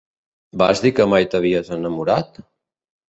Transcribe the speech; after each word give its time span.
Vas 0.61 0.79
dir 0.85 0.93
que 1.01 1.07
mai 1.13 1.27
t'havies 1.35 1.73
enamorat? 1.77 2.41